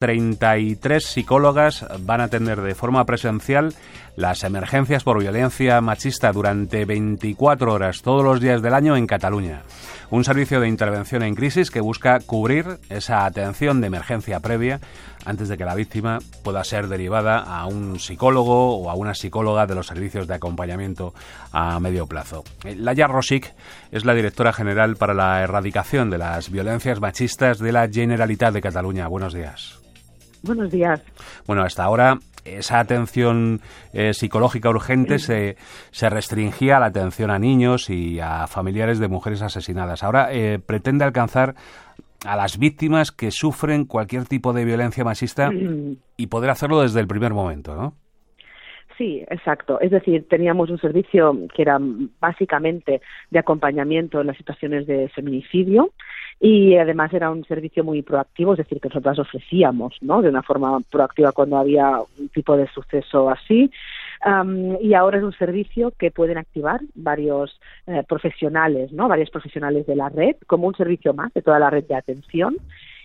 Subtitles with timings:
[0.00, 3.74] 33 psicólogas van a atender de forma presencial
[4.16, 9.60] las emergencias por violencia machista durante 24 horas todos los días del año en Cataluña.
[10.08, 14.80] Un servicio de intervención en crisis que busca cubrir esa atención de emergencia previa
[15.26, 19.66] antes de que la víctima pueda ser derivada a un psicólogo o a una psicóloga
[19.66, 21.12] de los servicios de acompañamiento
[21.52, 22.42] a medio plazo.
[22.64, 23.52] Laia Rosic
[23.92, 28.62] es la directora general para la erradicación de las violencias machistas de la Generalitat de
[28.62, 29.06] Cataluña.
[29.06, 29.80] Buenos días.
[30.42, 31.02] Buenos días.
[31.46, 33.60] Bueno, hasta ahora esa atención
[33.92, 35.56] eh, psicológica urgente se,
[35.90, 40.02] se, restringía a la atención a niños y a familiares de mujeres asesinadas.
[40.02, 41.54] Ahora eh, pretende alcanzar
[42.24, 45.50] a las víctimas que sufren cualquier tipo de violencia machista
[46.16, 47.94] y poder hacerlo desde el primer momento, ¿no?
[49.00, 49.80] Sí, exacto.
[49.80, 51.78] Es decir, teníamos un servicio que era
[52.20, 53.00] básicamente
[53.30, 55.92] de acompañamiento en las situaciones de feminicidio
[56.38, 60.20] y además era un servicio muy proactivo, es decir, que nosotros ofrecíamos, ¿no?
[60.20, 63.70] De una forma proactiva cuando había un tipo de suceso así.
[64.82, 69.08] y ahora es un servicio que pueden activar varios eh, profesionales, ¿no?
[69.08, 72.58] Varios profesionales de la red, como un servicio más de toda la red de atención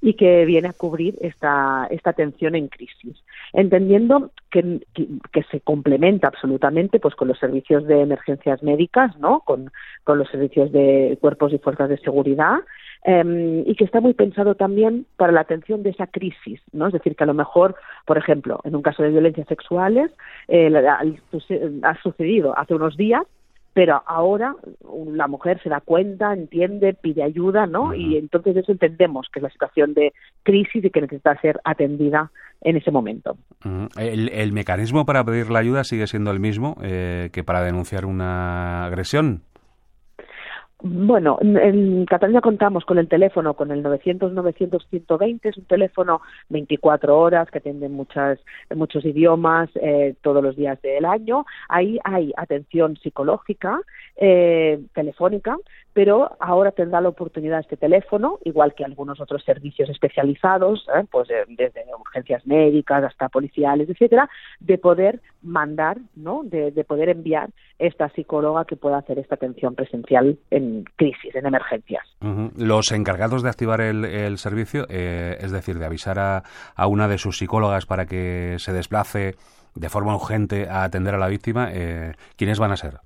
[0.00, 6.28] y que viene a cubrir esta, esta atención en crisis, entendiendo que, que, se complementa
[6.28, 9.40] absolutamente pues con los servicios de emergencias médicas, ¿no?
[9.40, 9.70] con,
[10.04, 12.60] con los servicios de cuerpos y fuerzas de seguridad
[13.02, 16.88] Em, y que está muy pensado también para la atención de esa crisis, ¿no?
[16.88, 20.10] Es decir, que a lo mejor, por ejemplo, en un caso de violencias sexuales,
[20.48, 20.70] eh,
[21.82, 23.22] ha sucedido hace unos días
[23.72, 24.54] pero ahora
[25.12, 27.94] la mujer se da cuenta, entiende, pide ayuda, ¿no?
[27.94, 30.12] Y entonces eso entendemos que es la situación de
[30.42, 32.30] crisis y que necesita ser atendida
[32.62, 33.36] en ese momento.
[33.96, 38.84] ¿El, mecanismo para pedir la ayuda sigue siendo el mismo eh, que para denunciar una
[38.86, 39.42] agresión?
[40.82, 47.50] Bueno, en, Cataluña contamos con el teléfono, con el 900-900-120, es un teléfono 24 horas
[47.50, 48.38] que atiende muchas,
[48.74, 51.44] muchos idiomas eh, todos los días del año.
[51.68, 53.80] Ahí hay atención psicológica,
[54.16, 55.56] eh, telefónica,
[55.92, 61.04] pero ahora tendrá la oportunidad este teléfono, igual que algunos otros servicios especializados, ¿eh?
[61.10, 64.28] pues desde urgencias médicas hasta policiales, etcétera,
[64.60, 66.42] de poder mandar, ¿no?
[66.44, 72.04] De, poder enviar esta psicóloga que pueda hacer esta atención presencial en crisis, en emergencias.
[72.56, 76.42] Los encargados de activar el, servicio, eh, es decir, de avisar a,
[76.74, 79.34] a una de sus psicólogas para que se desplace
[79.74, 83.00] de forma urgente a atender a la víctima, eh, ¿quiénes van a ser?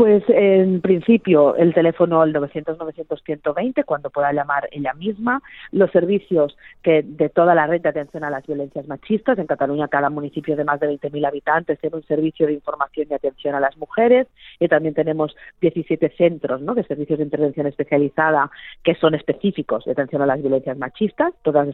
[0.00, 7.02] Pues en principio el teléfono al 900-900-120 cuando pueda llamar ella misma, los servicios que
[7.02, 10.64] de toda la red de atención a las violencias machistas, en Cataluña cada municipio de
[10.64, 14.26] más de 20.000 habitantes tiene un servicio de información y atención a las mujeres.
[14.58, 18.50] Y también tenemos 17 centros de servicios de intervención especializada
[18.82, 21.34] que son específicos de atención a las violencias machistas.
[21.42, 21.68] Todos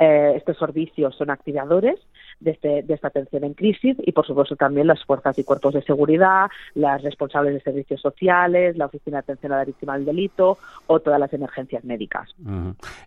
[0.00, 2.00] eh, estos servicios son activadores
[2.44, 5.82] este, de, esta atención en crisis y, por supuesto, también las fuerzas y cuerpos de
[5.82, 10.58] seguridad, las responsables de servicios sociales, la Oficina de Atención a la Víctima del Delito
[10.86, 12.34] o todas las emergencias médicas.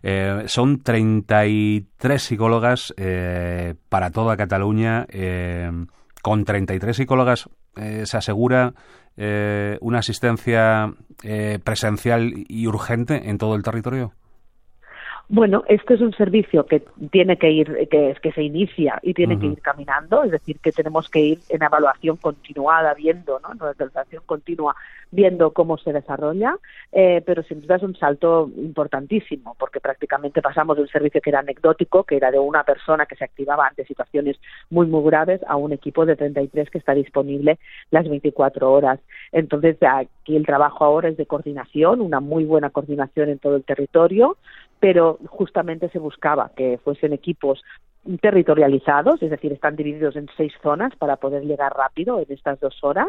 [0.02, 5.06] Eh, son 33 psicólogas eh, para toda Cataluña.
[5.08, 5.70] Eh,
[6.22, 8.72] con 33 psicólogas se asegura
[9.80, 10.92] una asistencia
[11.62, 14.12] presencial y urgente en todo el territorio.
[15.28, 19.36] Bueno, este es un servicio que tiene que ir, que, que se inicia y tiene
[19.40, 23.50] que ir caminando, es decir, que tenemos que ir en evaluación continuada, viendo, ¿no?
[23.50, 24.76] En evaluación continua,
[25.10, 26.56] viendo cómo se desarrolla,
[26.92, 31.30] eh, pero sin duda es un salto importantísimo, porque prácticamente pasamos de un servicio que
[31.30, 34.38] era anecdótico, que era de una persona que se activaba ante situaciones
[34.70, 37.58] muy, muy graves, a un equipo de 33 que está disponible
[37.90, 39.00] las 24 horas.
[39.32, 43.64] Entonces, aquí el trabajo ahora es de coordinación, una muy buena coordinación en todo el
[43.64, 44.36] territorio,
[44.80, 47.62] pero justamente se buscaba que fuesen equipos
[48.20, 52.76] territorializados, es decir, están divididos en seis zonas para poder llegar rápido en estas dos
[52.82, 53.08] horas.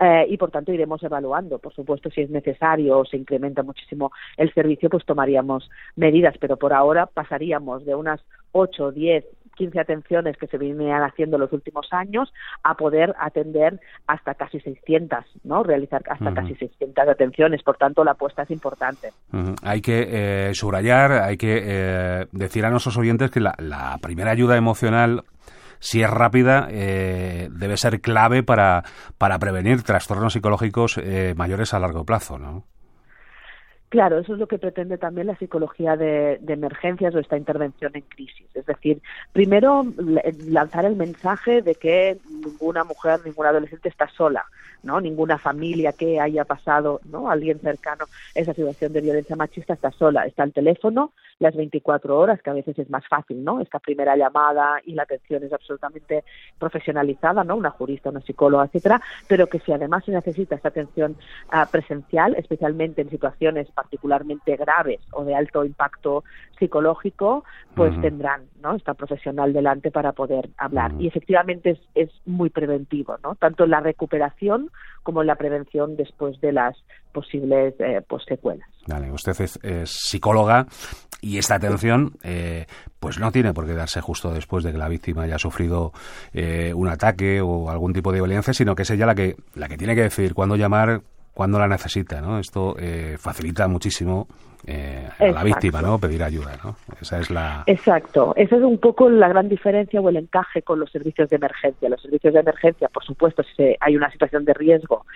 [0.00, 1.58] Eh, y por tanto iremos evaluando.
[1.58, 6.56] Por supuesto, si es necesario o se incrementa muchísimo el servicio, pues tomaríamos medidas, pero
[6.56, 8.20] por ahora pasaríamos de unas
[8.52, 9.24] ocho, diez
[9.58, 12.32] 15 atenciones que se venían haciendo los últimos años
[12.62, 15.64] a poder atender hasta casi 600, ¿no?
[15.64, 17.62] Realizar hasta casi 600 atenciones.
[17.62, 19.10] Por tanto, la apuesta es importante.
[19.62, 20.06] Hay que
[20.48, 25.24] eh, subrayar, hay que eh, decir a nuestros oyentes que la, primera ayuda emocional
[25.80, 28.82] si es rápida, eh, debe ser clave para,
[29.16, 31.00] para prevenir trastornos psicológicos
[31.36, 32.64] mayores a largo plazo, ¿no?
[33.88, 38.02] Claro, eso es lo que pretende también la psicología de, emergencias o esta intervención en
[38.02, 38.46] crisis.
[38.52, 39.00] Es decir,
[39.32, 39.86] primero
[40.46, 42.18] lanzar el mensaje de que
[42.48, 44.44] ninguna mujer, ninguna adolescente está sola,
[44.82, 45.00] ¿no?
[45.00, 47.30] Ninguna familia que haya pasado, ¿no?
[47.30, 52.42] Alguien cercano esa situación de violencia machista está sola, está al teléfono las 24 horas,
[52.42, 53.60] que a veces es más fácil, ¿no?
[53.60, 56.24] Esta primera llamada y la atención es absolutamente
[56.58, 57.56] profesionalizada, ¿no?
[57.56, 61.16] Una jurista, una psicóloga, etcétera, pero que si además se necesita esta atención
[61.52, 66.24] uh, presencial, especialmente en situaciones particularmente graves o de alto impacto
[66.58, 68.02] psicológico, pues uh -huh.
[68.02, 68.74] tendrán, ¿no?
[68.74, 70.92] Esta profesional delante para poder hablar.
[70.92, 71.02] Uh -huh.
[71.02, 73.34] Y efectivamente es, es muy preventivo, ¿no?
[73.34, 74.70] Tanto en la recuperación
[75.02, 76.76] como en la prevención después de las
[77.12, 78.68] posibles eh, pues, secuelas.
[78.86, 80.66] Vale, usted es, es, psicóloga
[81.20, 82.66] y esta atención eh,
[83.00, 85.92] pues no tiene por qué darse justo después de que la víctima haya sufrido
[86.32, 89.68] eh, un ataque o algún tipo de violencia, sino que es ella la que, la
[89.68, 91.02] que tiene que decidir cuándo llamar,
[91.38, 92.40] cuándo la necesita, ¿no?
[92.40, 94.26] Esto eh, facilita muchísimo
[94.66, 95.98] eh, a la víctima, ¿no?
[95.98, 96.74] Pedir ayuda, ¿no?
[97.00, 97.62] Esa es la...
[97.66, 98.34] Exacto.
[98.36, 101.88] Esa es un poco la gran diferencia o el encaje con los servicios de emergencia.
[101.88, 105.06] Los servicios de emergencia, por supuesto, si hay una situación de riesgo,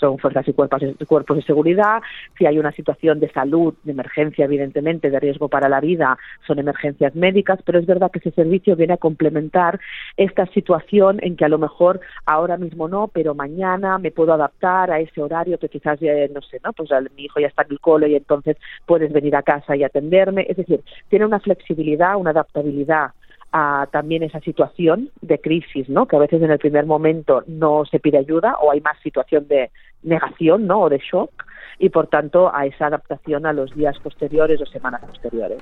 [0.00, 2.02] son fuerzas y cuerpos, cuerpos de seguridad.
[2.36, 6.58] Si hay una situación de salud, de emergencia, evidentemente, de riesgo para la vida, son
[6.58, 9.78] emergencias médicas, pero es verdad que ese servicio viene a complementar
[10.16, 14.90] esta situación en que a lo mejor ahora mismo no, pero mañana me puedo adaptar
[14.90, 16.72] a ese horario que quizás, ya, no sé, ¿no?
[16.72, 18.56] Pues mi hijo ya está en el cole y entonces
[18.86, 20.46] puedes venir a casa y atenderme.
[20.48, 23.12] Es decir, tiene una flexibilidad, una adaptabilidad
[23.52, 26.06] a también esa situación de crisis, ¿no?
[26.06, 29.48] Que a veces en el primer momento no se pide ayuda o hay más situación
[29.48, 29.70] de
[30.02, 30.82] negación, ¿no?
[30.82, 31.30] O de shock
[31.78, 35.58] y por tanto a esa adaptación a los días posteriores o semanas posteriores.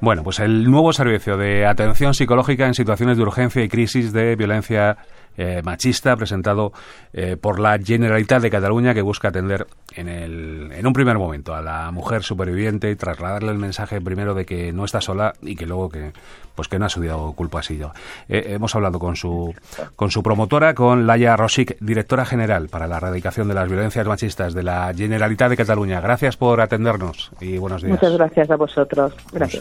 [0.00, 4.36] Bueno, pues el nuevo servicio de atención psicológica en situaciones de urgencia y crisis de
[4.36, 4.96] violencia
[5.36, 6.72] eh, machista presentado
[7.12, 11.54] eh, por la Generalitat de Cataluña que busca atender en, el, en un primer momento
[11.54, 15.56] a la mujer superviviente y trasladarle el mensaje primero de que no está sola y
[15.56, 16.12] que luego que
[16.54, 17.92] pues que no ha subido culpa yo.
[18.28, 19.54] Eh, hemos hablado con su
[19.96, 24.54] con su promotora, con Laia Rosic, directora general para la erradicación de las violencias machistas
[24.54, 26.00] de la Generalitat de Cataluña.
[26.00, 28.00] Gracias por atendernos y buenos días.
[28.00, 29.14] Muchas gracias a vosotros.
[29.32, 29.60] Gracias.